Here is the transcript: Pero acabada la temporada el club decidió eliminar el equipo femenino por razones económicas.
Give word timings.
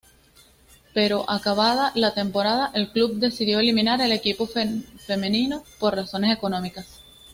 Pero 0.95 1.29
acabada 1.29 1.91
la 1.93 2.15
temporada 2.15 2.71
el 2.73 2.89
club 2.91 3.17
decidió 3.19 3.59
eliminar 3.59 4.01
el 4.01 4.11
equipo 4.11 4.47
femenino 5.05 5.63
por 5.77 5.95
razones 5.95 6.35
económicas. 6.35 7.03